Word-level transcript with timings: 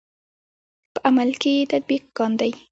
په 0.93 0.99
عمل 1.07 1.29
کې 1.41 1.51
یې 1.57 1.69
تطبیق 1.71 2.03
کاندئ. 2.17 2.51